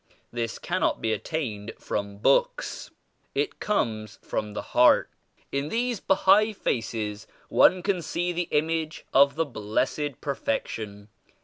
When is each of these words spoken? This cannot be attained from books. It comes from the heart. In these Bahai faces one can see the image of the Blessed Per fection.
This 0.33 0.57
cannot 0.57 0.99
be 0.99 1.13
attained 1.13 1.73
from 1.77 2.17
books. 2.17 2.89
It 3.35 3.59
comes 3.59 4.17
from 4.23 4.53
the 4.53 4.63
heart. 4.73 5.11
In 5.51 5.69
these 5.69 5.99
Bahai 6.01 6.53
faces 6.55 7.27
one 7.49 7.83
can 7.83 8.01
see 8.01 8.31
the 8.31 8.47
image 8.49 9.05
of 9.13 9.35
the 9.35 9.45
Blessed 9.45 10.19
Per 10.19 10.33
fection. 10.33 11.09